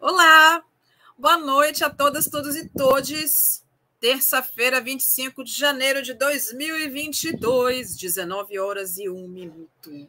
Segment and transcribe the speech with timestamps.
[0.00, 0.62] Olá,
[1.16, 3.64] boa noite a todas, todos e todes.
[4.00, 10.08] Terça-feira, 25 de janeiro de 2022, 19 horas e 1 minuto.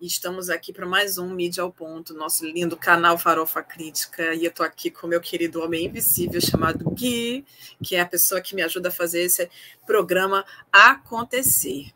[0.00, 4.32] Estamos aqui para mais um Mídia ao Ponto, nosso lindo canal Farofa Crítica.
[4.32, 7.44] E eu estou aqui com meu querido homem invisível chamado Gui,
[7.82, 9.50] que é a pessoa que me ajuda a fazer esse
[9.84, 11.90] programa acontecer.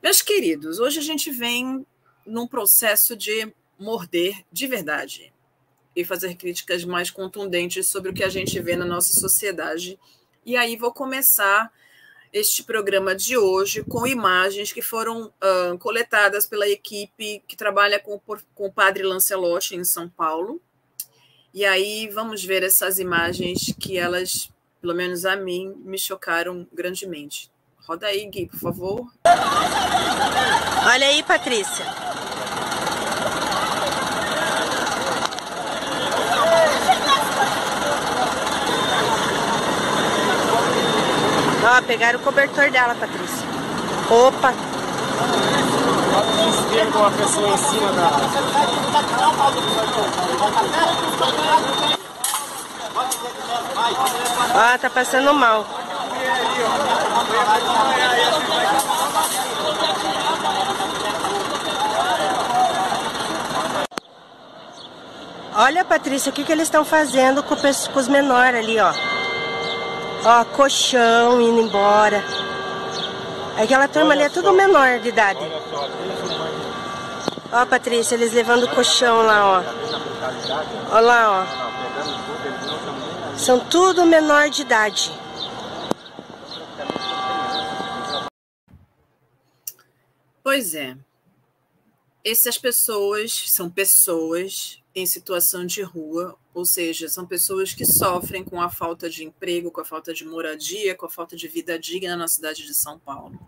[0.00, 1.84] Meus queridos, hoje a gente vem
[2.24, 5.31] num processo de morder de verdade
[5.94, 9.98] e fazer críticas mais contundentes sobre o que a gente vê na nossa sociedade.
[10.44, 11.70] E aí vou começar
[12.32, 18.18] este programa de hoje com imagens que foram uh, coletadas pela equipe que trabalha com,
[18.54, 20.60] com o padre Lancelotti em São Paulo.
[21.52, 27.50] E aí vamos ver essas imagens que elas, pelo menos a mim, me chocaram grandemente.
[27.86, 29.12] Roda aí, Gui, por favor.
[30.86, 31.84] Olha aí, Patrícia.
[41.74, 43.46] Ó, pegaram o cobertor dela, Patrícia.
[44.10, 44.52] Opa!
[54.54, 55.64] Ó, tá passando mal.
[65.54, 67.54] Olha, Patrícia, o que, que eles estão fazendo com
[67.98, 68.92] os menores ali, ó.
[70.24, 72.22] Ó, colchão indo embora.
[73.60, 75.40] Aquela turma ali é tudo menor de idade.
[77.52, 80.96] Ó, Patrícia, eles levando o colchão lá, ó.
[80.96, 83.36] Ó lá, ó.
[83.36, 85.12] São tudo menor de idade.
[90.42, 90.96] Pois é.
[92.24, 98.60] Essas pessoas são pessoas em situação de rua, ou seja, são pessoas que sofrem com
[98.60, 102.16] a falta de emprego, com a falta de moradia, com a falta de vida digna
[102.16, 103.38] na cidade de São Paulo.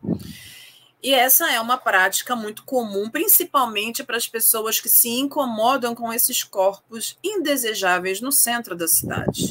[1.02, 6.10] E essa é uma prática muito comum, principalmente para as pessoas que se incomodam com
[6.10, 9.50] esses corpos indesejáveis no centro da cidade.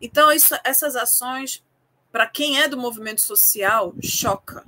[0.00, 1.60] Então, isso, essas ações,
[2.12, 4.64] para quem é do movimento social, choca.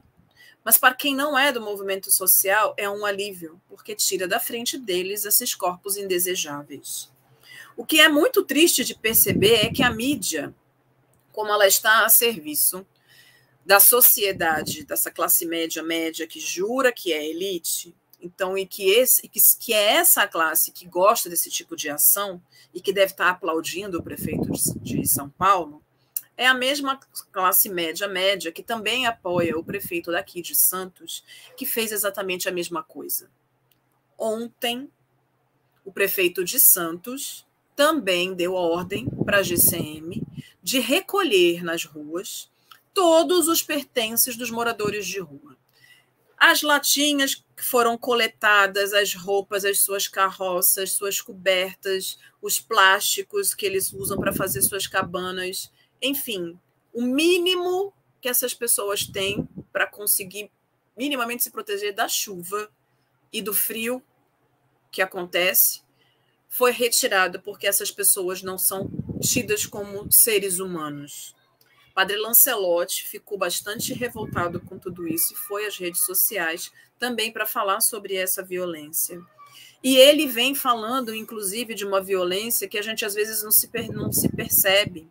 [0.64, 4.78] Mas para quem não é do movimento social, é um alívio, porque tira da frente
[4.78, 7.10] deles esses corpos indesejáveis.
[7.76, 10.54] O que é muito triste de perceber é que a mídia,
[11.32, 12.86] como ela está a serviço
[13.64, 19.28] da sociedade, dessa classe média média que jura que é elite, então e que esse
[19.28, 22.42] que, que é essa classe que gosta desse tipo de ação
[22.72, 25.82] e que deve estar aplaudindo o prefeito de, de São Paulo,
[26.36, 26.98] é a mesma
[27.30, 31.24] classe média média que também apoia o prefeito daqui de Santos,
[31.56, 33.30] que fez exatamente a mesma coisa.
[34.18, 34.90] Ontem,
[35.84, 40.22] o prefeito de Santos também deu ordem para a GCM
[40.62, 42.50] de recolher nas ruas
[42.94, 45.56] todos os pertences dos moradores de rua.
[46.36, 53.64] As latinhas que foram coletadas, as roupas, as suas carroças, suas cobertas, os plásticos que
[53.64, 55.70] eles usam para fazer suas cabanas,
[56.02, 56.58] enfim,
[56.92, 60.50] o mínimo que essas pessoas têm para conseguir
[60.96, 62.70] minimamente se proteger da chuva
[63.32, 64.02] e do frio
[64.90, 65.82] que acontece
[66.48, 71.34] foi retirado porque essas pessoas não são tidas como seres humanos.
[71.94, 77.46] Padre Lancelotti ficou bastante revoltado com tudo isso e foi às redes sociais também para
[77.46, 79.20] falar sobre essa violência.
[79.82, 83.68] E ele vem falando, inclusive, de uma violência que a gente às vezes não se,
[83.90, 85.08] não se percebe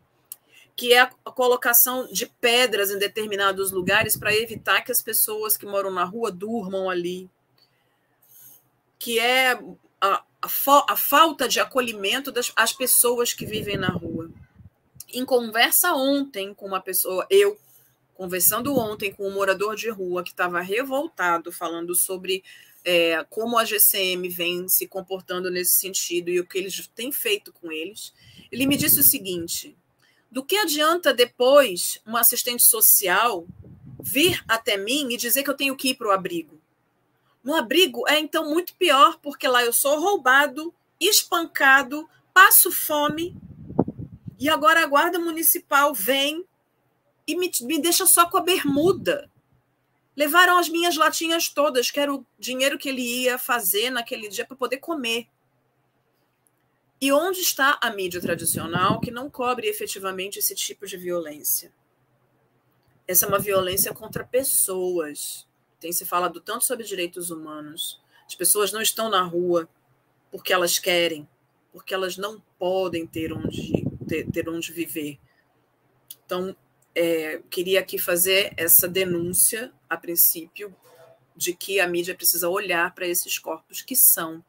[0.81, 5.63] que é a colocação de pedras em determinados lugares para evitar que as pessoas que
[5.63, 7.29] moram na rua durmam ali,
[8.97, 9.51] que é
[10.01, 14.31] a, a, a falta de acolhimento das as pessoas que vivem na rua.
[15.13, 17.59] Em conversa ontem com uma pessoa, eu
[18.15, 22.43] conversando ontem com um morador de rua que estava revoltado, falando sobre
[22.83, 27.53] é, como a GCM vem se comportando nesse sentido e o que eles têm feito
[27.53, 28.11] com eles,
[28.51, 29.77] ele me disse o seguinte:
[30.31, 33.45] do que adianta depois uma assistente social
[33.99, 36.59] vir até mim e dizer que eu tenho que ir para o abrigo?
[37.43, 43.35] No abrigo é então muito pior, porque lá eu sou roubado, espancado, passo fome,
[44.39, 46.45] e agora a guarda municipal vem
[47.27, 49.29] e me, me deixa só com a bermuda.
[50.15, 54.45] Levaram as minhas latinhas todas, que era o dinheiro que ele ia fazer naquele dia
[54.45, 55.27] para poder comer.
[57.01, 61.73] E onde está a mídia tradicional que não cobre efetivamente esse tipo de violência?
[63.07, 65.47] Essa é uma violência contra pessoas.
[65.79, 67.99] Tem se falado tanto sobre direitos humanos.
[68.27, 69.67] As pessoas não estão na rua
[70.29, 71.27] porque elas querem.
[71.73, 75.17] porque elas não podem ter onde, ter, ter onde viver.
[76.25, 76.55] Então,
[76.93, 80.75] é, queria aqui fazer essa denúncia, a princípio,
[81.35, 84.43] de que a mídia precisa olhar para esses corpos que são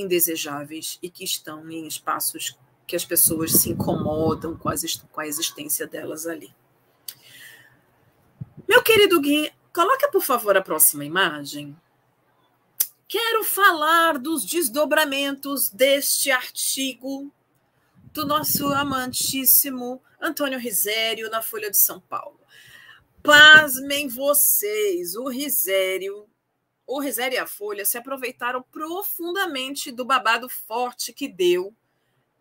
[0.00, 2.56] indesejáveis e que estão em espaços
[2.86, 6.54] que as pessoas se incomodam com, as, com a existência delas ali.
[8.66, 11.76] Meu querido Gui, coloca por favor a próxima imagem.
[13.06, 17.32] Quero falar dos desdobramentos deste artigo
[18.12, 22.38] do nosso amantíssimo Antônio Risério na Folha de São Paulo.
[23.22, 26.26] Pasmem vocês, o Risério,
[26.88, 31.74] o Risério e a Folha se aproveitaram profundamente do babado forte que deu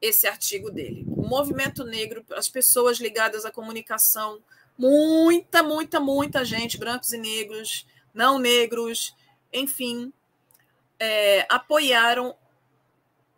[0.01, 1.03] esse artigo dele.
[1.05, 4.41] O movimento negro, as pessoas ligadas à comunicação,
[4.77, 9.13] muita, muita, muita gente, brancos e negros, não negros,
[9.51, 10.13] enfim,
[10.97, 12.33] é, apoiaram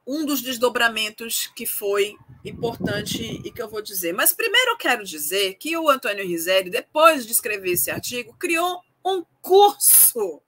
[0.05, 2.15] um dos desdobramentos que foi
[2.45, 4.13] importante e que eu vou dizer.
[4.13, 8.83] Mas primeiro eu quero dizer que o Antônio Rizelli, depois de escrever esse artigo, criou
[9.03, 10.39] um curso.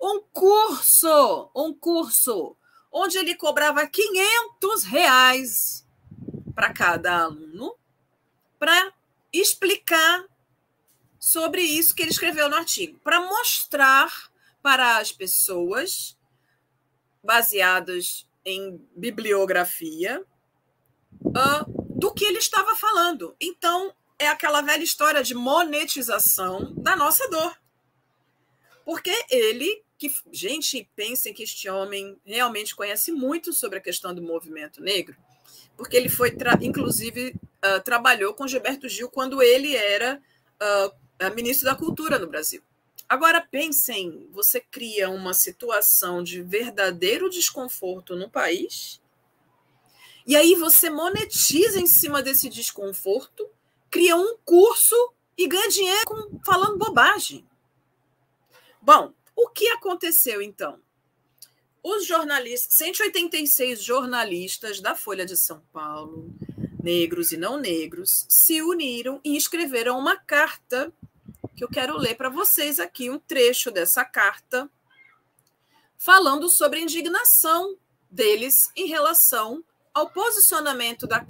[0.00, 2.56] Um curso, um curso,
[2.92, 5.86] onde ele cobrava 500 reais
[6.54, 7.74] para cada aluno
[8.58, 8.92] para
[9.32, 10.24] explicar
[11.18, 14.30] sobre isso que ele escreveu no artigo, para mostrar
[14.62, 16.16] para as pessoas,
[17.22, 20.24] baseadas em bibliografia,
[21.20, 23.34] uh, do que ele estava falando.
[23.40, 27.56] Então, é aquela velha história de monetização da nossa dor.
[28.84, 34.22] Porque ele, que gente, pensem que este homem realmente conhece muito sobre a questão do
[34.22, 35.16] movimento negro,
[35.76, 37.34] porque ele foi, inclusive,
[37.64, 40.20] uh, trabalhou com Gilberto Gil quando ele era
[40.62, 42.62] uh, ministro da Cultura no Brasil.
[43.08, 49.00] Agora pensem, você cria uma situação de verdadeiro desconforto no país
[50.26, 53.48] e aí você monetiza em cima desse desconforto,
[53.88, 57.46] cria um curso e ganha dinheiro com, falando bobagem.
[58.82, 60.80] Bom, o que aconteceu então?
[61.82, 66.34] Os jornalistas, 186 jornalistas da Folha de São Paulo,
[66.82, 70.92] negros e não negros, se uniram e escreveram uma carta
[71.54, 74.68] que eu quero ler para vocês aqui um trecho dessa carta
[75.98, 77.76] falando sobre a indignação
[78.10, 81.24] deles em relação ao posicionamento da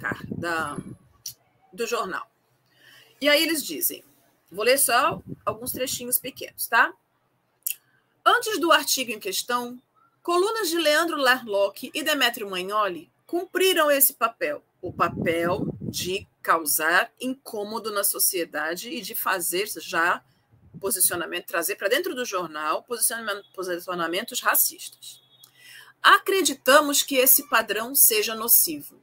[1.71, 2.29] do jornal.
[3.21, 4.03] E aí eles dizem,
[4.51, 6.93] vou ler só alguns trechinhos pequenos, tá?
[8.29, 9.81] Antes do artigo em questão,
[10.21, 17.89] colunas de Leandro Larlock e Demetrio Magnoli cumpriram esse papel, o papel de causar incômodo
[17.89, 20.21] na sociedade e de fazer já
[20.77, 22.85] posicionamento, trazer para dentro do jornal
[23.55, 25.21] posicionamentos racistas.
[26.03, 28.99] Acreditamos que esse padrão seja nocivo.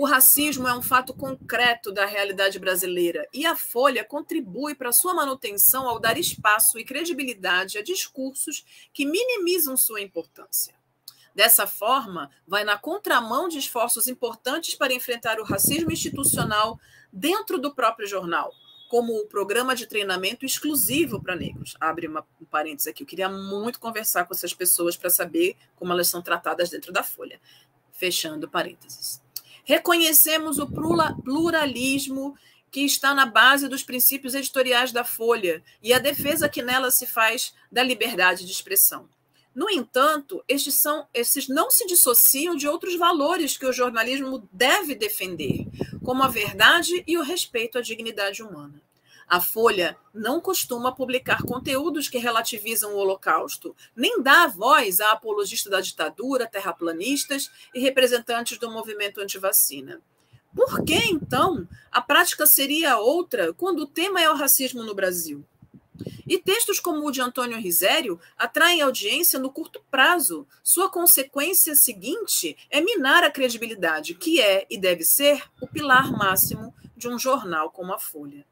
[0.00, 5.12] O racismo é um fato concreto da realidade brasileira e a Folha contribui para sua
[5.12, 8.64] manutenção ao dar espaço e credibilidade a discursos
[8.94, 10.74] que minimizam sua importância.
[11.34, 16.80] Dessa forma, vai na contramão de esforços importantes para enfrentar o racismo institucional
[17.12, 18.54] dentro do próprio jornal,
[18.88, 21.76] como o programa de treinamento exclusivo para negros.
[21.78, 23.02] Abre uma, um parênteses aqui.
[23.02, 27.02] Eu queria muito conversar com essas pessoas para saber como elas são tratadas dentro da
[27.02, 27.38] Folha.
[27.92, 29.20] Fechando parênteses.
[29.70, 32.36] Reconhecemos o pluralismo
[32.72, 37.06] que está na base dos princípios editoriais da Folha e a defesa que nela se
[37.06, 39.08] faz da liberdade de expressão.
[39.54, 44.96] No entanto, estes, são, esses não se dissociam de outros valores que o jornalismo deve
[44.96, 45.64] defender,
[46.02, 48.82] como a verdade e o respeito à dignidade humana.
[49.30, 55.70] A Folha não costuma publicar conteúdos que relativizam o Holocausto, nem dá voz a apologistas
[55.70, 60.02] da ditadura, terraplanistas e representantes do movimento antivacina.
[60.52, 65.44] Por que, então, a prática seria outra quando o tema é o racismo no Brasil?
[66.26, 70.44] E textos como o de Antônio Risério atraem audiência no curto prazo.
[70.60, 76.74] Sua consequência seguinte é minar a credibilidade, que é e deve ser o pilar máximo
[76.96, 78.44] de um jornal como a Folha.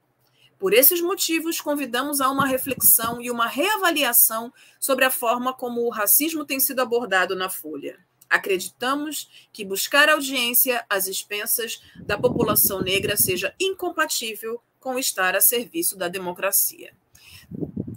[0.58, 5.90] Por esses motivos, convidamos a uma reflexão e uma reavaliação sobre a forma como o
[5.90, 7.98] racismo tem sido abordado na Folha.
[8.28, 15.96] Acreditamos que buscar audiência às expensas da população negra seja incompatível com estar a serviço
[15.96, 16.92] da democracia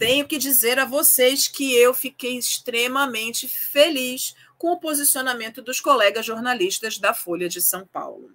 [0.02, 6.26] tenho que dizer a vocês que eu fiquei extremamente feliz com o posicionamento dos colegas
[6.26, 8.32] jornalistas da Folha de São Paulo.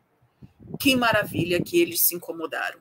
[0.79, 2.79] Que maravilha que eles se incomodaram.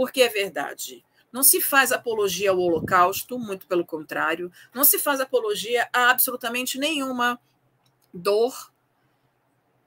[0.00, 1.04] Porque é verdade.
[1.30, 4.50] Não se faz apologia ao Holocausto, muito pelo contrário.
[4.74, 7.38] Não se faz apologia a absolutamente nenhuma
[8.14, 8.72] dor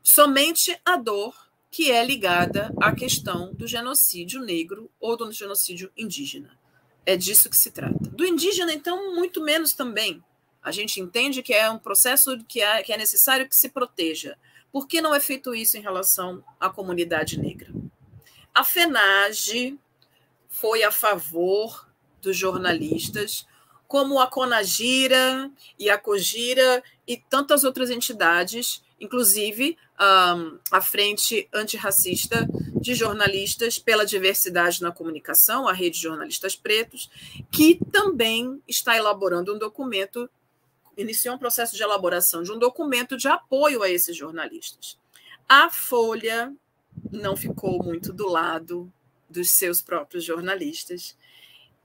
[0.04, 1.34] somente a dor
[1.72, 6.56] que é ligada à questão do genocídio negro ou do genocídio indígena.
[7.04, 8.08] É disso que se trata.
[8.12, 10.24] Do indígena, então, muito menos também.
[10.62, 14.38] A gente entende que é um processo que é, que é necessário que se proteja.
[14.72, 17.74] Por que não é feito isso em relação à comunidade negra?
[18.54, 19.80] A FENAGE
[20.54, 21.90] foi a favor
[22.22, 23.46] dos jornalistas,
[23.88, 32.48] como a CONAGIRA e a COGIRA e tantas outras entidades, inclusive um, a Frente Antirracista
[32.80, 37.10] de Jornalistas pela Diversidade na Comunicação, a Rede de Jornalistas Pretos,
[37.52, 40.30] que também está elaborando um documento,
[40.96, 45.00] iniciou um processo de elaboração de um documento de apoio a esses jornalistas.
[45.50, 46.54] A Folha
[47.12, 48.94] não ficou muito do lado
[49.34, 51.18] dos seus próprios jornalistas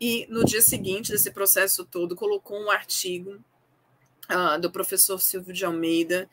[0.00, 3.42] e no dia seguinte desse processo todo colocou um artigo
[4.30, 6.28] uh, do professor Silvio de Almeida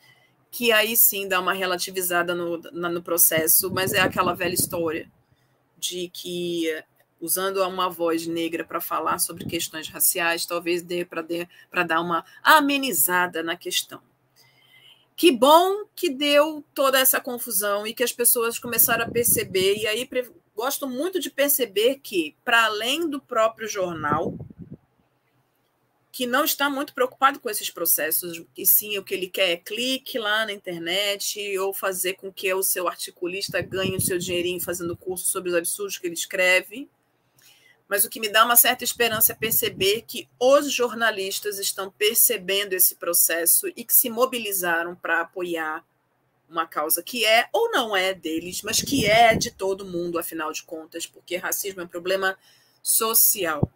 [0.50, 5.10] que aí sim dá uma relativizada no, no processo, mas é aquela velha história
[5.78, 6.66] de que
[7.20, 13.42] usando uma voz negra para falar sobre questões raciais, talvez dê para dar uma amenizada
[13.42, 14.00] na questão.
[15.14, 19.86] Que bom que deu toda essa confusão e que as pessoas começaram a perceber, e
[19.86, 20.08] aí
[20.56, 24.34] gosto muito de perceber que, para além do próprio jornal,
[26.10, 29.56] que não está muito preocupado com esses processos, e sim o que ele quer é
[29.58, 34.58] clique lá na internet ou fazer com que o seu articulista ganhe o seu dinheirinho
[34.58, 36.88] fazendo curso sobre os absurdos que ele escreve.
[37.86, 42.72] Mas o que me dá uma certa esperança é perceber que os jornalistas estão percebendo
[42.72, 45.84] esse processo e que se mobilizaram para apoiar
[46.48, 50.52] uma causa que é ou não é deles, mas que é de todo mundo, afinal
[50.52, 52.36] de contas, porque racismo é um problema
[52.82, 53.70] social.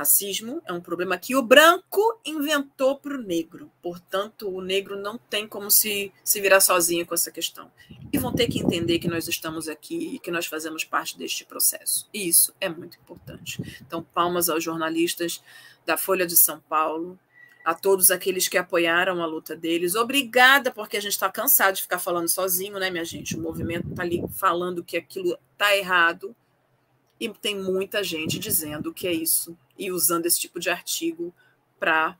[0.00, 3.70] Racismo é um problema que o branco inventou para o negro.
[3.82, 7.70] Portanto, o negro não tem como se, se virar sozinho com essa questão.
[8.10, 11.44] E vão ter que entender que nós estamos aqui e que nós fazemos parte deste
[11.44, 12.08] processo.
[12.14, 13.62] E isso é muito importante.
[13.86, 15.42] Então, palmas aos jornalistas
[15.84, 17.18] da Folha de São Paulo,
[17.64, 19.94] a todos aqueles que apoiaram a luta deles.
[19.94, 23.36] Obrigada, porque a gente está cansado de ficar falando sozinho, né, minha gente?
[23.36, 26.34] O movimento está ali falando que aquilo está errado.
[27.18, 31.34] E tem muita gente dizendo que é isso e usando esse tipo de artigo
[31.78, 32.16] para.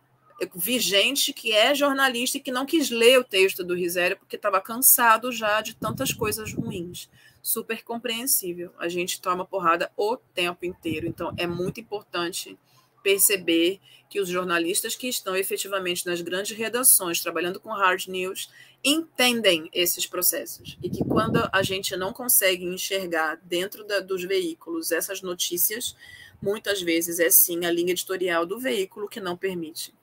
[0.55, 4.37] Vi gente que é jornalista e que não quis ler o texto do Risério porque
[4.37, 7.11] estava cansado já de tantas coisas ruins.
[7.43, 8.73] Super compreensível.
[8.79, 11.07] A gente toma porrada o tempo inteiro.
[11.07, 12.59] Então, é muito importante
[13.03, 18.51] perceber que os jornalistas que estão efetivamente nas grandes redações, trabalhando com hard news,
[18.83, 20.77] entendem esses processos.
[20.83, 25.95] E que quando a gente não consegue enxergar dentro da, dos veículos essas notícias,
[26.43, 29.95] muitas vezes é sim a linha editorial do veículo que não permite.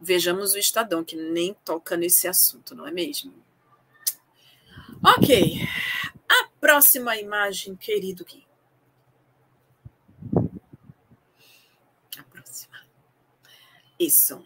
[0.00, 3.34] Vejamos o Estadão, que nem toca nesse assunto, não é mesmo?
[5.04, 5.60] Ok.
[6.28, 8.46] A próxima imagem, querido Gui.
[12.18, 12.76] A próxima.
[13.98, 14.44] Isso.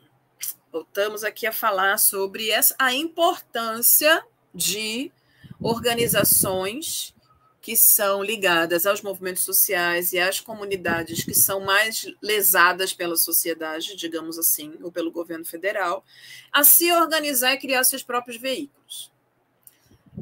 [0.73, 5.13] Voltamos aqui a falar sobre essa, a importância de
[5.61, 7.15] organizações
[7.61, 13.95] que são ligadas aos movimentos sociais e às comunidades que são mais lesadas pela sociedade,
[13.95, 16.05] digamos assim, ou pelo governo federal,
[16.53, 19.13] a se organizar e criar seus próprios veículos.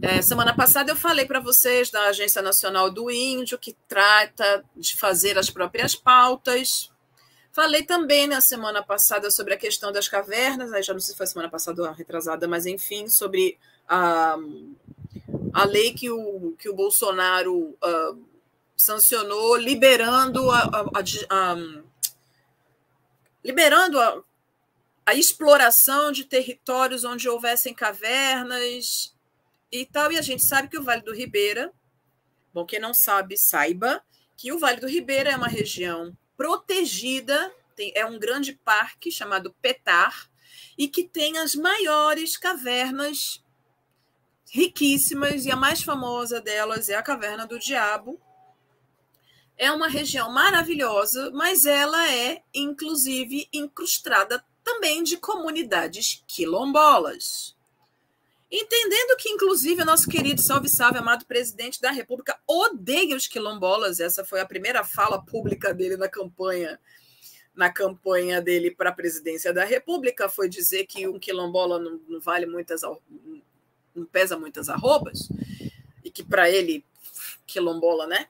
[0.02, 4.94] É, semana passada eu falei para vocês da Agência Nacional do Índio, que trata de
[4.96, 6.89] fazer as próprias pautas.
[7.52, 11.18] Falei também na semana passada sobre a questão das cavernas, aí já não sei se
[11.18, 14.36] foi semana passada ou retrasada, mas enfim, sobre a
[15.52, 18.24] a lei que o, que o Bolsonaro uh,
[18.76, 20.82] sancionou, liberando a, a,
[21.30, 21.56] a,
[23.44, 24.22] liberando a,
[25.06, 29.14] a exploração de territórios onde houvessem cavernas
[29.70, 30.12] e tal.
[30.12, 31.72] E a gente sabe que o Vale do Ribeira,
[32.52, 34.02] bom, quem não sabe, saiba
[34.36, 39.54] que o Vale do Ribeira é uma região protegida, tem, é um grande parque chamado
[39.60, 40.26] Petar,
[40.78, 43.44] e que tem as maiores cavernas
[44.50, 48.18] riquíssimas, e a mais famosa delas é a Caverna do Diabo.
[49.54, 57.54] É uma região maravilhosa, mas ela é, inclusive, incrustada também de comunidades quilombolas.
[58.50, 64.00] Entendendo que, inclusive, o nosso querido Salve Salve, amado presidente da República, odeia os quilombolas,
[64.00, 66.78] essa foi a primeira fala pública dele na campanha
[67.54, 72.20] na campanha dele para a presidência da República, foi dizer que um quilombola não, não
[72.20, 72.82] vale muitas
[73.94, 75.28] não pesa muitas arrobas,
[76.02, 76.84] e que para ele,
[77.46, 78.28] quilombola, né?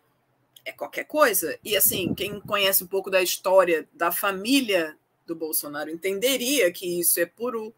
[0.65, 1.59] É qualquer coisa.
[1.63, 4.97] E assim, quem conhece um pouco da história da família
[5.27, 7.75] do Bolsonaro entenderia que isso é puro.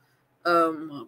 [0.46, 1.06] Um,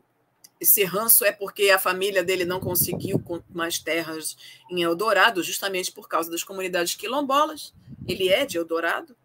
[0.64, 4.36] esse ranço é porque a família dele não conseguiu mais terras
[4.70, 7.72] em Eldorado, justamente por causa das comunidades quilombolas.
[8.06, 9.16] Ele é de Eldorado.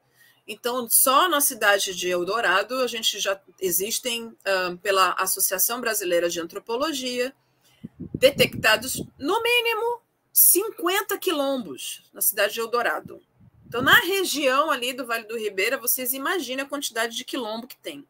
[0.48, 6.39] Então, só na cidade de Eldorado, a gente já existem, uh, pela Associação Brasileira de
[6.39, 7.34] Antropologia,
[8.15, 10.01] detectados, no mínimo,
[10.34, 13.22] 50 quilombos na cidade de Eldorado.
[13.67, 17.77] Então, na região ali do Vale do Ribeira, vocês imaginem a quantidade de quilombo que
[17.77, 18.08] tem.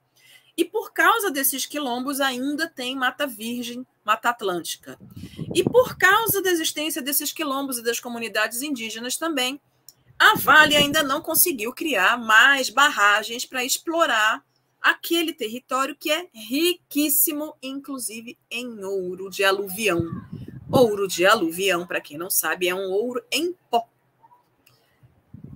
[0.57, 4.99] E por causa desses quilombos, ainda tem Mata Virgem, Mata Atlântica.
[5.53, 9.59] E por causa da existência desses quilombos e das comunidades indígenas também,
[10.17, 14.43] a Vale ainda não conseguiu criar mais barragens para explorar
[14.81, 20.03] aquele território que é riquíssimo, inclusive em ouro de aluvião.
[20.71, 23.87] Ouro de aluvião, para quem não sabe, é um ouro em pó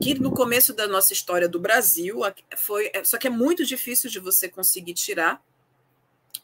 [0.01, 2.19] que no começo da nossa história do Brasil
[2.57, 5.41] foi, é, só que é muito difícil de você conseguir tirar.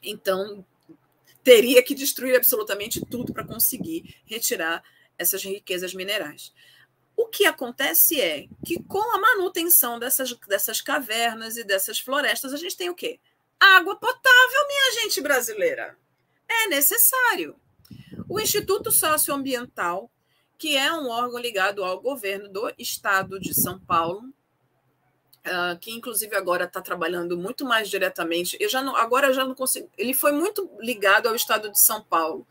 [0.01, 0.65] Então
[1.43, 4.83] teria que destruir absolutamente tudo para conseguir retirar
[5.17, 6.53] essas riquezas minerais.
[7.15, 12.57] O que acontece é que com a manutenção dessas, dessas cavernas e dessas florestas, a
[12.57, 13.19] gente tem o quê?
[13.59, 15.97] Água potável, minha gente brasileira.
[16.47, 17.59] É necessário.
[18.29, 20.09] O Instituto Socioambiental
[20.59, 24.27] que é um órgão ligado ao governo do estado de São Paulo,
[25.47, 28.57] uh, que inclusive agora está trabalhando muito mais diretamente.
[28.59, 29.89] Eu já não, agora já não consigo.
[29.97, 32.45] Ele foi muito ligado ao estado de São Paulo.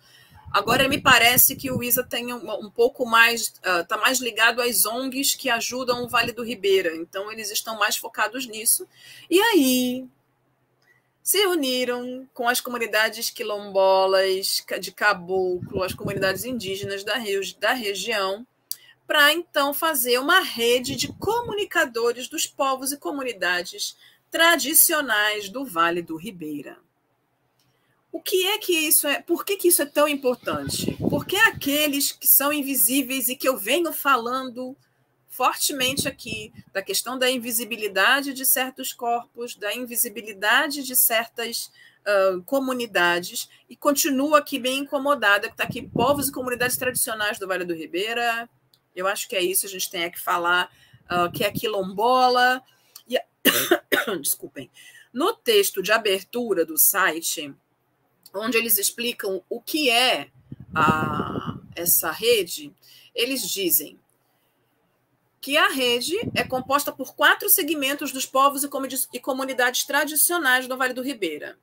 [0.51, 4.63] Agora me parece que o ISA tem um, um pouco mais, está uh, mais ligado
[4.63, 6.97] às ONGs que ajudam o Vale do Ribeira.
[6.97, 8.89] Então eles estão mais focados nisso.
[9.29, 10.09] E aí
[11.29, 17.17] se uniram com as comunidades quilombolas de caboclo, as comunidades indígenas da,
[17.61, 18.47] da região,
[19.07, 23.95] para então fazer uma rede de comunicadores dos povos e comunidades
[24.31, 26.79] tradicionais do Vale do Ribeira.
[28.11, 29.21] O que é que isso é?
[29.21, 30.97] Por que, que isso é tão importante?
[31.11, 34.75] Porque aqueles que são invisíveis e que eu venho falando
[35.39, 41.71] fortemente aqui da questão da invisibilidade de certos corpos, da invisibilidade de certas
[42.05, 47.47] uh, comunidades, e continuo aqui bem incomodada, que está aqui povos e comunidades tradicionais do
[47.47, 48.51] Vale do Ribeira.
[48.97, 50.73] Eu acho que é isso, a gente tem que falar,
[51.05, 52.61] uh, que é quilombola.
[53.09, 53.17] E,
[54.21, 54.69] desculpem.
[55.13, 57.55] No texto de abertura do site,
[58.35, 60.31] onde eles explicam o que é
[60.75, 62.73] a, essa rede,
[63.15, 63.97] eles dizem
[65.49, 68.65] que a rede é composta por quatro segmentos dos povos
[69.15, 71.59] e comunidades tradicionais do Vale do Ribeira: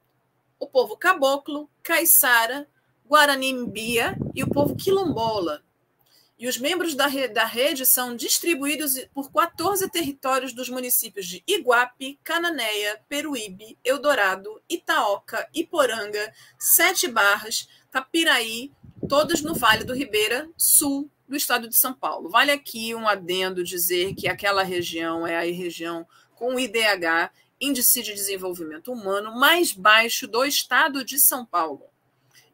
[0.59, 2.67] o povo caboclo, caiçara,
[3.07, 5.63] guaranimbia e o povo quilombola.
[6.39, 11.43] E os membros da rede, da rede são distribuídos por 14 territórios dos municípios de
[11.47, 18.71] Iguape, Cananéia, Peruíbe, Eldorado, Itaoca, Iporanga, Sete Barras, Tapiraí,
[19.07, 22.29] todos no Vale do Ribeira, sul do estado de São Paulo.
[22.29, 28.03] Vale aqui um adendo dizer que aquela região é a região com o IDH, Índice
[28.03, 31.83] de Desenvolvimento Humano, mais baixo do estado de São Paulo.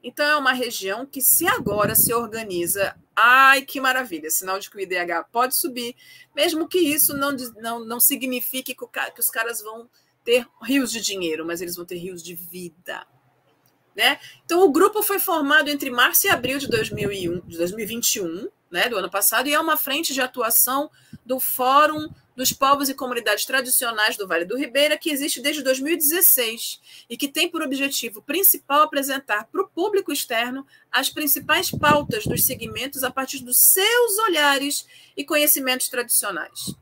[0.04, 4.78] Então, é uma região que, se agora se organiza, ai que maravilha, sinal de que
[4.78, 5.96] o IDH pode subir,
[6.36, 9.88] mesmo que isso não, não, não signifique que, o, que os caras vão
[10.24, 13.06] ter rios de dinheiro, mas eles vão ter rios de vida.
[13.96, 14.20] Né?
[14.44, 18.98] Então, o grupo foi formado entre março e abril de, 2001, de 2021, né, do
[18.98, 20.90] ano passado, e é uma frente de atuação
[21.26, 26.80] do Fórum dos Povos e Comunidades Tradicionais do Vale do Ribeira, que existe desde 2016
[27.10, 32.46] e que tem por objetivo principal apresentar para o público externo as principais pautas dos
[32.46, 36.76] segmentos a partir dos seus olhares e conhecimentos tradicionais.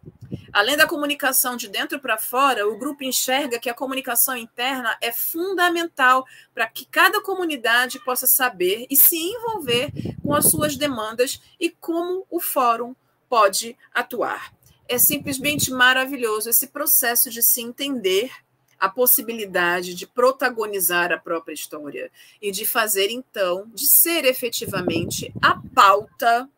[0.52, 5.12] Além da comunicação de dentro para fora, o grupo enxerga que a comunicação interna é
[5.12, 9.92] fundamental para que cada comunidade possa saber e se envolver
[10.24, 12.96] com as suas demandas e como o fórum
[13.30, 14.52] pode atuar.
[14.92, 18.32] É simplesmente maravilhoso esse processo de se entender
[18.80, 25.62] a possibilidade de protagonizar a própria história e de fazer, então, de ser efetivamente a
[25.76, 26.50] pauta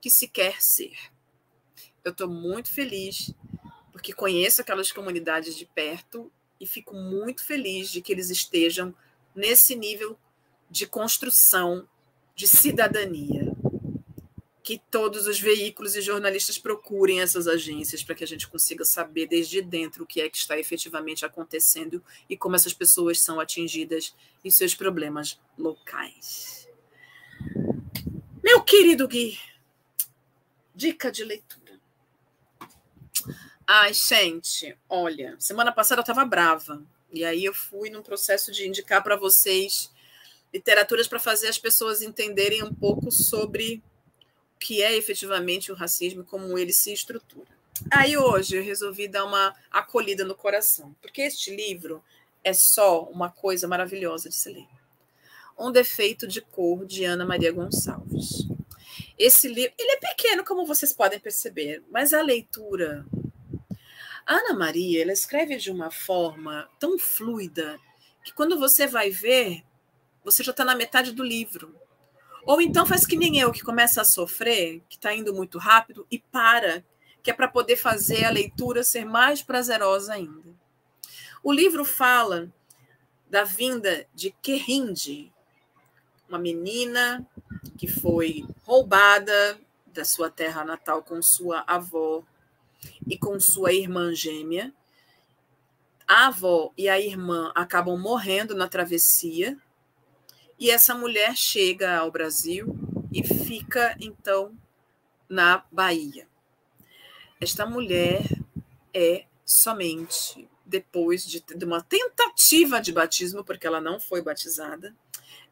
[0.00, 0.96] que se quer ser.
[2.04, 3.34] Eu estou muito feliz
[3.90, 8.94] porque conheço aquelas comunidades de perto e fico muito feliz de que eles estejam
[9.34, 10.16] nesse nível
[10.70, 11.88] de construção
[12.36, 13.49] de cidadania.
[14.62, 19.26] Que todos os veículos e jornalistas procurem essas agências para que a gente consiga saber
[19.26, 24.14] desde dentro o que é que está efetivamente acontecendo e como essas pessoas são atingidas
[24.44, 26.68] em seus problemas locais.
[28.42, 29.38] Meu querido Gui,
[30.74, 31.80] dica de leitura.
[33.66, 36.82] Ai, gente, olha, semana passada eu estava brava.
[37.12, 39.90] E aí eu fui num processo de indicar para vocês
[40.52, 43.82] literaturas para fazer as pessoas entenderem um pouco sobre
[44.60, 47.48] que é efetivamente o racismo como ele se estrutura.
[47.90, 52.04] Aí hoje eu resolvi dar uma acolhida no coração, porque este livro
[52.44, 54.68] é só uma coisa maravilhosa de se ler.
[55.58, 58.46] Um defeito de cor de Ana Maria Gonçalves.
[59.18, 63.04] Esse livro, ele é pequeno, como vocês podem perceber, mas a leitura.
[64.26, 67.78] Ana Maria, ela escreve de uma forma tão fluida
[68.22, 69.62] que quando você vai ver,
[70.22, 71.74] você já está na metade do livro.
[72.44, 76.06] Ou então faz que nem eu, que começa a sofrer, que está indo muito rápido
[76.10, 76.84] e para,
[77.22, 80.50] que é para poder fazer a leitura ser mais prazerosa ainda.
[81.42, 82.50] O livro fala
[83.28, 85.32] da vinda de Querinde,
[86.28, 87.26] uma menina
[87.76, 92.22] que foi roubada da sua terra natal com sua avó
[93.06, 94.72] e com sua irmã gêmea.
[96.06, 99.56] A avó e a irmã acabam morrendo na travessia
[100.60, 102.78] e essa mulher chega ao Brasil
[103.10, 104.54] e fica então
[105.26, 106.28] na Bahia.
[107.40, 108.22] Esta mulher
[108.92, 114.94] é somente depois de, de uma tentativa de batismo, porque ela não foi batizada,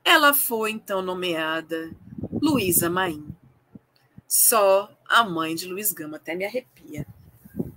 [0.05, 1.91] ela foi então nomeada
[2.31, 3.35] Luísa Maim.
[4.29, 7.07] Só a mãe de Luiz Gama, até me arrepia.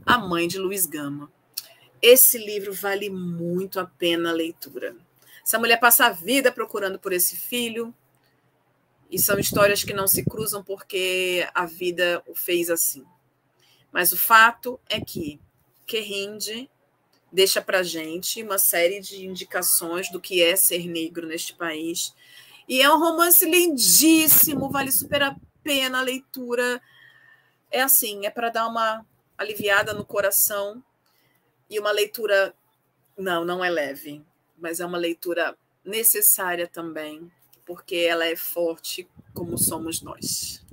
[0.06, 1.32] A mãe de Luiz Gama.
[2.02, 4.96] Esse livro vale muito a pena a leitura.
[5.44, 7.94] Essa mulher passa a vida procurando por esse filho,
[9.12, 13.06] e são histórias que não se cruzam porque a vida o fez assim.
[13.92, 15.40] Mas o fato é que
[15.86, 16.70] Querinde
[17.30, 22.16] deixa para gente uma série de indicações do que é ser negro neste país.
[22.70, 26.82] E é um romance lindíssimo, vale super a pena a leitura.
[27.70, 29.06] É assim, é para dar uma
[29.38, 30.82] aliviada no coração
[31.70, 32.56] e uma leitura.
[33.18, 34.24] Não, não é leve
[34.62, 37.30] mas é uma leitura necessária também,
[37.66, 40.64] porque ela é forte como somos nós.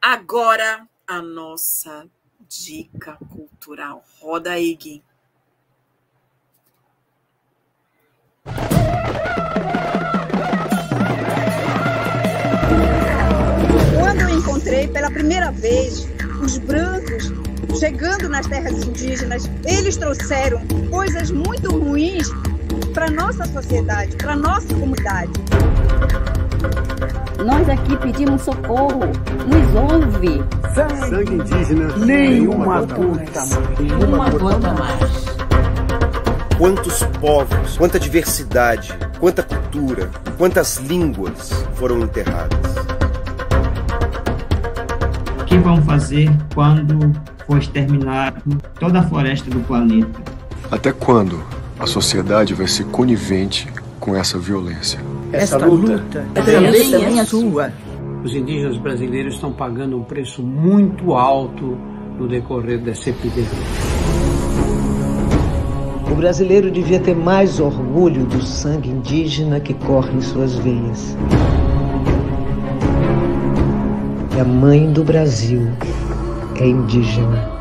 [0.00, 2.08] Agora, a nossa
[2.48, 4.02] dica cultural.
[4.18, 5.04] Roda aí, Gui.
[13.98, 16.06] Quando eu encontrei pela primeira vez
[16.42, 17.24] os brancos
[17.78, 22.28] chegando nas terras indígenas, eles trouxeram coisas muito ruins
[22.92, 25.32] para nossa sociedade, para nossa comunidade.
[27.44, 29.06] Nós aqui pedimos socorro,
[29.46, 30.42] nos ouve.
[31.08, 33.44] Sangue indígena, nenhuma gota,
[34.06, 35.24] uma gota mais.
[36.58, 42.76] Quantos povos, quanta diversidade, quanta cultura, quantas línguas foram enterradas.
[45.40, 47.12] O que vão fazer quando
[47.46, 48.42] for exterminado
[48.78, 50.20] toda a floresta do planeta?
[50.70, 51.42] Até quando
[51.80, 53.66] a sociedade vai ser conivente
[53.98, 55.00] com essa violência.
[55.32, 57.72] Essa luta também é sua.
[58.22, 61.78] Os indígenas brasileiros estão pagando um preço muito alto
[62.18, 63.48] no decorrer dessa epidemia.
[66.12, 71.16] O brasileiro devia ter mais orgulho do sangue indígena que corre em suas veias.
[74.36, 75.66] E a mãe do Brasil
[76.60, 77.59] é indígena.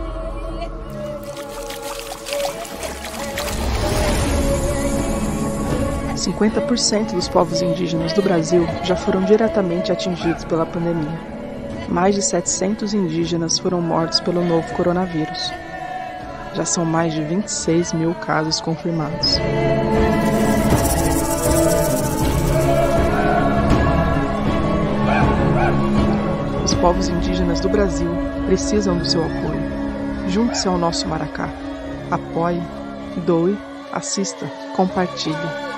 [6.30, 11.20] 50% dos povos indígenas do Brasil já foram diretamente atingidos pela pandemia.
[11.90, 15.52] Mais de 700 indígenas foram mortos pelo novo coronavírus.
[16.54, 19.38] Já são mais de 26 mil casos confirmados.
[26.64, 28.10] Os povos indígenas do Brasil
[28.46, 29.80] precisam do seu apoio.
[30.28, 31.50] Junte-se ao nosso Maracá.
[32.12, 32.62] Apoie,
[33.26, 33.58] doe,
[33.92, 35.69] assista, compartilhe.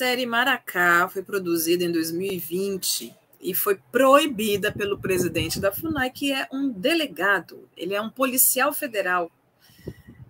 [0.00, 6.48] Série Maracá foi produzida em 2020 e foi proibida pelo presidente da FUNAI, que é
[6.50, 9.30] um delegado, ele é um policial federal.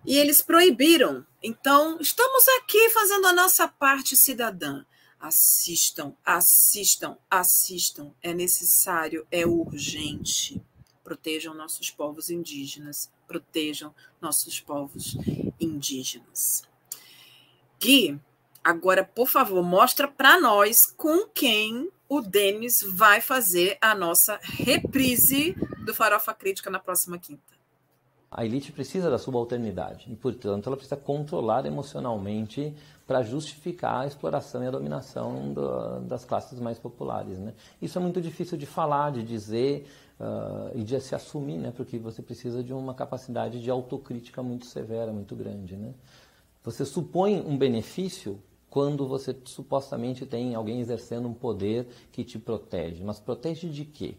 [0.05, 1.25] E eles proibiram.
[1.41, 4.83] Então, estamos aqui fazendo a nossa parte cidadã.
[5.17, 8.11] Assistam, assistam, assistam.
[8.21, 10.61] É necessário, é urgente.
[11.01, 15.15] Protejam nossos povos indígenas, protejam nossos povos
[15.57, 16.63] indígenas.
[17.79, 18.19] Gui,
[18.63, 25.55] Agora, por favor, mostra para nós com quem o Denis vai fazer a nossa reprise
[25.83, 27.41] do Farofa Crítica na próxima quinta.
[28.29, 32.73] A elite precisa da subalternidade e, portanto, ela precisa controlar emocionalmente
[33.05, 37.39] para justificar a exploração e a dominação do, das classes mais populares.
[37.39, 37.53] Né?
[37.81, 39.85] Isso é muito difícil de falar, de dizer
[40.19, 41.73] uh, e de se assumir, né?
[41.75, 45.75] porque você precisa de uma capacidade de autocrítica muito severa, muito grande.
[45.75, 45.93] Né?
[46.63, 53.03] Você supõe um benefício quando você supostamente tem alguém exercendo um poder que te protege.
[53.03, 54.15] Mas protege de quê?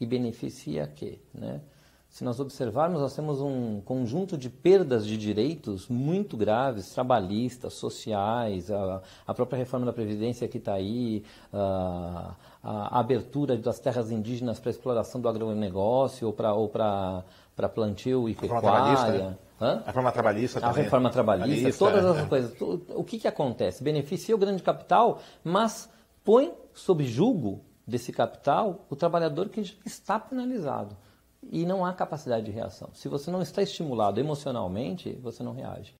[0.00, 1.18] E beneficia a quê?
[1.34, 1.60] Né?
[2.08, 8.70] Se nós observarmos, nós temos um conjunto de perdas de direitos muito graves, trabalhistas, sociais,
[8.70, 14.60] a, a própria reforma da Previdência que está aí, a, a, abertura das terras indígenas
[14.60, 17.24] para exploração do agronegócio ou para ou para
[17.74, 19.36] plantio e pecuária.
[19.60, 19.82] Hã?
[19.84, 20.80] A reforma trabalhista também.
[20.80, 22.28] A reforma trabalhista, todas essas é.
[22.28, 22.54] coisas.
[22.60, 23.82] O que, que acontece?
[23.82, 25.88] Beneficia o grande capital, mas
[26.22, 30.96] põe sob julgo desse capital o trabalhador que está penalizado
[31.50, 32.90] e não há capacidade de reação.
[32.92, 35.94] Se você não está estimulado emocionalmente, você não reage.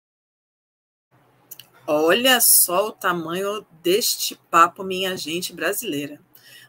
[1.86, 6.18] Olha só o tamanho deste papo, minha gente brasileira.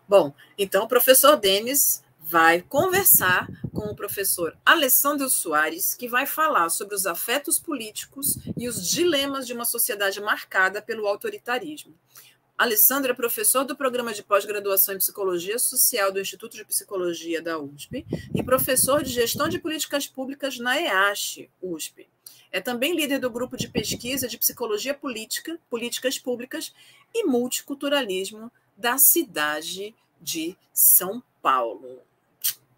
[0.07, 6.67] Bom, então o professor Denis vai conversar com o professor Alessandro Soares, que vai falar
[6.67, 11.95] sobre os afetos políticos e os dilemas de uma sociedade marcada pelo autoritarismo.
[12.57, 17.57] Alessandro é professor do programa de pós-graduação em Psicologia Social do Instituto de Psicologia da
[17.57, 22.09] USP e professor de Gestão de Políticas Públicas na EASH, USP.
[22.51, 26.73] É também líder do grupo de pesquisa de Psicologia Política, Políticas Públicas
[27.13, 32.06] e Multiculturalismo da cidade de São Paulo.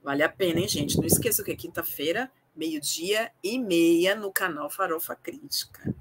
[0.03, 0.97] Vale a pena, hein, gente?
[0.97, 5.93] Não esqueça que é quinta-feira, meio-dia e meia, no canal Farofa Crítica.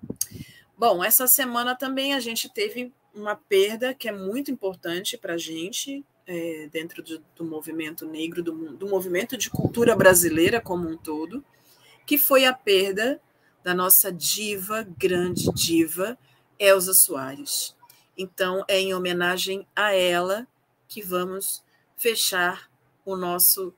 [0.77, 5.39] Bom, essa semana também a gente teve uma perda que é muito importante para a
[5.39, 10.97] gente, é, dentro do, do, movimento negro, do, do movimento de cultura brasileira como um
[10.97, 11.45] todo,
[12.07, 13.21] que foi a perda
[13.65, 16.17] da nossa diva, grande diva,
[16.59, 17.77] Elza Soares.
[18.17, 20.47] Então, é em homenagem a ela
[20.87, 21.65] que vamos
[21.97, 22.71] fechar
[23.05, 23.75] o nosso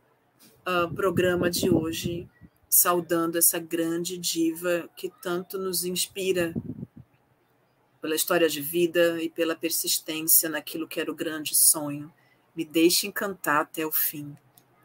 [0.71, 2.29] uh, programa de hoje,
[2.69, 6.55] saudando essa grande diva que tanto nos inspira
[8.01, 12.13] pela história de vida e pela persistência naquilo que era o grande sonho.
[12.55, 14.37] Me deixe encantar até o fim.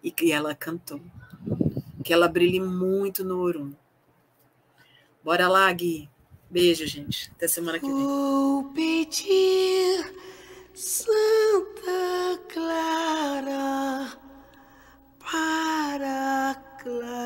[0.04, 1.02] E que ela cantou.
[2.04, 3.74] Que ela brilhe muito no Orum.
[5.24, 6.10] Bora lá, Gui.
[6.50, 7.32] Beijo, gente.
[7.32, 7.96] Até semana que vem.
[7.96, 10.14] Vou pedir
[10.74, 14.25] Santa Clara
[15.32, 17.26] para clarear.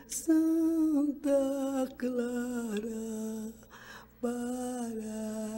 [0.07, 3.53] Santa Clara
[4.21, 5.56] para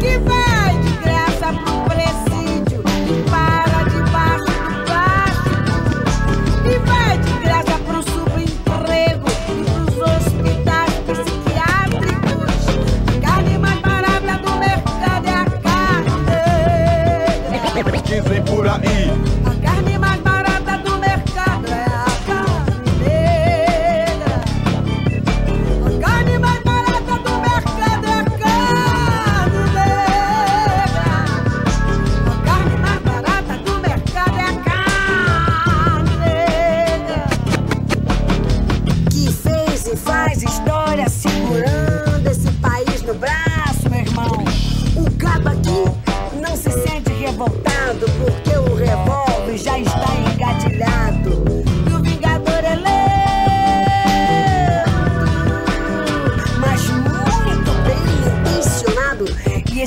[0.00, 0.49] que vai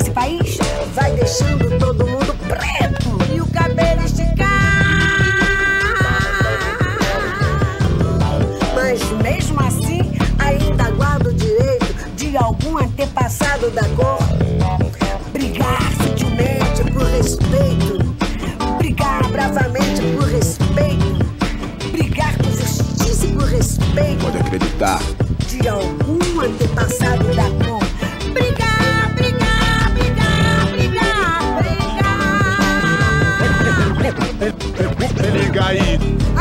[0.04, 0.58] desse país
[0.94, 4.44] vai deixando todo mundo preto e o cabelo esticado.
[8.74, 14.18] Mas mesmo assim, ainda guardo o direito de algum antepassado da cor
[15.32, 21.24] brigar sutilmente por respeito, brigar bravamente por respeito,
[21.92, 24.24] brigar com justiça e por respeito.
[24.24, 25.00] Pode acreditar.
[25.48, 27.73] De algum antepassado da cor.
[35.64, 35.98] Brigar, brigar.
[35.98, 36.33] Liga aí.